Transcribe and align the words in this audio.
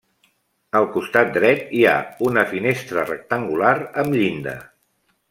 Al 0.79 0.87
costat 0.95 1.29
dret 1.35 1.61
hi 1.79 1.83
ha 1.89 1.93
una 2.29 2.45
finestra 2.53 3.05
rectangular 3.11 3.75
amb 4.05 4.19
llinda. 4.19 4.57